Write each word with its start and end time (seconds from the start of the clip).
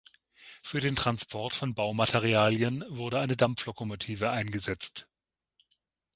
Für 0.63 0.81
den 0.81 0.95
Transport 0.95 1.53
von 1.53 1.75
Baumaterialien 1.75 2.83
wurde 2.89 3.19
eine 3.19 3.37
Dampflokomotive 3.37 4.31
eingesetzt. 4.31 5.07